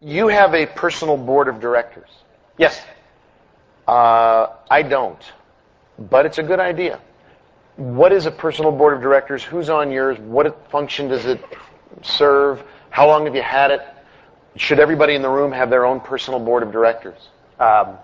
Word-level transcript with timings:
You 0.00 0.28
have 0.28 0.54
a 0.54 0.64
personal 0.64 1.16
board 1.16 1.48
of 1.48 1.58
directors. 1.58 2.08
Yes. 2.56 2.80
Uh, 3.88 4.46
I 4.70 4.82
don't, 4.82 5.20
but 5.98 6.24
it's 6.24 6.38
a 6.38 6.42
good 6.42 6.60
idea. 6.60 7.00
What 7.74 8.12
is 8.12 8.26
a 8.26 8.30
personal 8.30 8.70
board 8.70 8.94
of 8.94 9.00
directors? 9.00 9.42
Who's 9.42 9.68
on 9.68 9.90
yours? 9.90 10.16
What 10.20 10.70
function 10.70 11.08
does 11.08 11.24
it 11.26 11.42
serve? 12.02 12.62
How 12.90 13.08
long 13.08 13.24
have 13.24 13.34
you 13.34 13.42
had 13.42 13.72
it? 13.72 13.80
Should 14.54 14.78
everybody 14.78 15.16
in 15.16 15.22
the 15.22 15.28
room 15.28 15.50
have 15.50 15.68
their 15.68 15.84
own 15.84 15.98
personal 15.98 16.38
board 16.38 16.62
of 16.62 16.70
directors? 16.70 17.18
Um, 17.58 17.96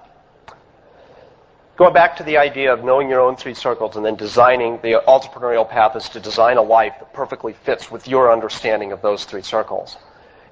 going 1.76 1.94
back 1.94 2.16
to 2.16 2.24
the 2.24 2.38
idea 2.38 2.72
of 2.72 2.82
knowing 2.82 3.08
your 3.08 3.20
own 3.20 3.36
three 3.36 3.54
circles 3.54 3.94
and 3.94 4.04
then 4.04 4.16
designing 4.16 4.80
the 4.82 5.00
entrepreneurial 5.06 5.68
path 5.68 5.94
is 5.94 6.08
to 6.08 6.18
design 6.18 6.56
a 6.56 6.62
life 6.62 6.94
that 6.98 7.12
perfectly 7.12 7.52
fits 7.52 7.88
with 7.88 8.08
your 8.08 8.32
understanding 8.32 8.90
of 8.90 9.00
those 9.00 9.24
three 9.24 9.42
circles. 9.42 9.96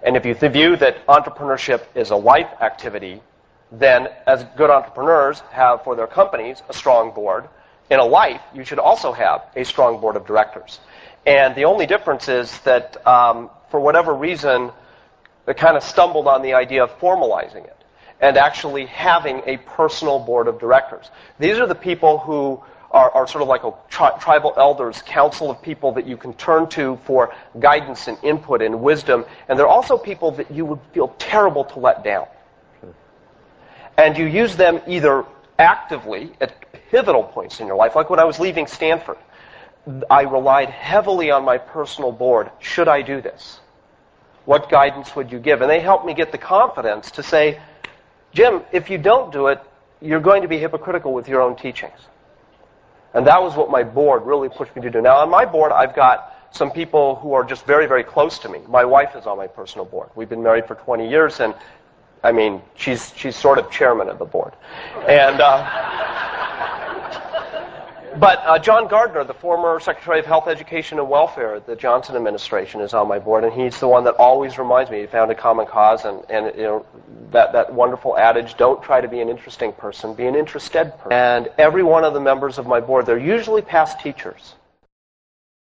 And 0.02 0.16
if 0.16 0.26
you 0.26 0.34
view 0.34 0.76
that 0.76 1.06
entrepreneurship 1.06 1.82
is 1.94 2.10
a 2.10 2.16
life 2.16 2.50
activity, 2.60 3.20
then 3.70 4.08
as 4.26 4.44
good 4.56 4.70
entrepreneurs 4.70 5.40
have 5.50 5.82
for 5.84 5.96
their 5.96 6.06
companies 6.06 6.62
a 6.68 6.74
strong 6.74 7.12
board. 7.12 7.48
In 7.90 7.98
a 7.98 8.04
life, 8.04 8.40
you 8.54 8.64
should 8.64 8.78
also 8.78 9.12
have 9.12 9.44
a 9.56 9.64
strong 9.64 10.00
board 10.00 10.16
of 10.16 10.26
directors. 10.26 10.80
And 11.26 11.54
the 11.54 11.64
only 11.64 11.86
difference 11.86 12.28
is 12.28 12.58
that 12.60 13.06
um, 13.06 13.50
for 13.70 13.80
whatever 13.80 14.14
reason, 14.14 14.72
they 15.46 15.54
kind 15.54 15.76
of 15.76 15.82
stumbled 15.82 16.26
on 16.26 16.42
the 16.42 16.54
idea 16.54 16.84
of 16.84 16.90
formalizing 16.98 17.64
it 17.64 17.76
and 18.20 18.36
actually 18.36 18.86
having 18.86 19.42
a 19.46 19.56
personal 19.58 20.18
board 20.18 20.48
of 20.48 20.58
directors. 20.58 21.10
These 21.38 21.58
are 21.58 21.66
the 21.66 21.74
people 21.74 22.18
who 22.18 22.62
are, 22.92 23.10
are 23.10 23.26
sort 23.26 23.42
of 23.42 23.48
like 23.48 23.64
a 23.64 23.72
tri- 23.88 24.16
tribal 24.18 24.52
elders, 24.56 25.02
council 25.02 25.50
of 25.50 25.62
people 25.62 25.92
that 25.92 26.06
you 26.06 26.16
can 26.16 26.34
turn 26.34 26.68
to 26.68 26.98
for 27.04 27.34
guidance 27.58 28.06
and 28.06 28.18
input 28.22 28.62
and 28.62 28.80
wisdom. 28.80 29.24
And 29.48 29.58
they're 29.58 29.66
also 29.66 29.96
people 29.96 30.32
that 30.32 30.50
you 30.50 30.64
would 30.66 30.80
feel 30.92 31.08
terrible 31.18 31.64
to 31.64 31.78
let 31.78 32.04
down. 32.04 32.26
And 33.96 34.16
you 34.16 34.26
use 34.26 34.56
them 34.56 34.80
either 34.86 35.24
actively 35.58 36.32
at 36.40 36.72
pivotal 36.90 37.24
points 37.24 37.60
in 37.60 37.66
your 37.66 37.76
life, 37.76 37.94
like 37.96 38.10
when 38.10 38.20
I 38.20 38.24
was 38.24 38.38
leaving 38.38 38.66
Stanford. 38.66 39.16
I 40.08 40.22
relied 40.22 40.70
heavily 40.70 41.30
on 41.30 41.44
my 41.44 41.58
personal 41.58 42.12
board. 42.12 42.50
Should 42.60 42.88
I 42.88 43.02
do 43.02 43.20
this? 43.20 43.58
What 44.44 44.70
guidance 44.70 45.14
would 45.16 45.32
you 45.32 45.38
give? 45.38 45.60
And 45.60 45.70
they 45.70 45.80
helped 45.80 46.06
me 46.06 46.14
get 46.14 46.30
the 46.30 46.38
confidence 46.38 47.12
to 47.12 47.22
say, 47.22 47.60
Jim, 48.32 48.62
if 48.70 48.90
you 48.90 48.98
don't 48.98 49.32
do 49.32 49.48
it, 49.48 49.60
you're 50.00 50.20
going 50.20 50.42
to 50.42 50.48
be 50.48 50.58
hypocritical 50.58 51.12
with 51.12 51.28
your 51.28 51.42
own 51.42 51.56
teachings. 51.56 51.98
And 53.14 53.26
that 53.26 53.42
was 53.42 53.54
what 53.56 53.70
my 53.70 53.82
board 53.82 54.24
really 54.24 54.48
pushed 54.48 54.74
me 54.74 54.82
to 54.82 54.90
do. 54.90 55.00
Now, 55.00 55.16
on 55.16 55.30
my 55.30 55.44
board, 55.44 55.72
I've 55.72 55.94
got 55.94 56.34
some 56.50 56.70
people 56.70 57.16
who 57.16 57.32
are 57.32 57.44
just 57.44 57.64
very, 57.66 57.86
very 57.86 58.04
close 58.04 58.38
to 58.40 58.48
me. 58.48 58.60
My 58.68 58.84
wife 58.84 59.16
is 59.16 59.26
on 59.26 59.36
my 59.38 59.46
personal 59.46 59.84
board. 59.84 60.10
We've 60.14 60.28
been 60.28 60.42
married 60.42 60.66
for 60.66 60.74
20 60.74 61.08
years, 61.08 61.40
and 61.40 61.54
I 62.22 62.32
mean, 62.32 62.62
she's 62.74 63.12
she's 63.16 63.36
sort 63.36 63.58
of 63.58 63.70
chairman 63.70 64.08
of 64.08 64.18
the 64.18 64.24
board. 64.24 64.54
And 65.08 65.40
uh, 65.40 66.11
but 68.18 68.42
uh, 68.44 68.58
John 68.58 68.88
Gardner, 68.88 69.24
the 69.24 69.34
former 69.34 69.80
Secretary 69.80 70.18
of 70.18 70.26
Health, 70.26 70.48
Education, 70.48 70.98
and 70.98 71.08
Welfare 71.08 71.56
at 71.56 71.66
the 71.66 71.76
Johnson 71.76 72.16
administration, 72.16 72.80
is 72.80 72.94
on 72.94 73.08
my 73.08 73.18
board, 73.18 73.44
and 73.44 73.52
he's 73.52 73.78
the 73.80 73.88
one 73.88 74.04
that 74.04 74.14
always 74.14 74.58
reminds 74.58 74.90
me. 74.90 75.00
He 75.00 75.06
founded 75.06 75.38
Common 75.38 75.66
Cause, 75.66 76.04
and, 76.04 76.24
and 76.30 76.54
you 76.56 76.62
know 76.62 76.86
that 77.30 77.52
that 77.52 77.72
wonderful 77.72 78.16
adage: 78.16 78.56
"Don't 78.56 78.82
try 78.82 79.00
to 79.00 79.08
be 79.08 79.20
an 79.20 79.28
interesting 79.28 79.72
person, 79.72 80.14
be 80.14 80.26
an 80.26 80.34
interested 80.34 80.92
person." 80.98 81.12
And 81.12 81.48
every 81.58 81.82
one 81.82 82.04
of 82.04 82.14
the 82.14 82.20
members 82.20 82.58
of 82.58 82.66
my 82.66 82.80
board, 82.80 83.06
they're 83.06 83.18
usually 83.18 83.62
past 83.62 84.00
teachers. 84.00 84.54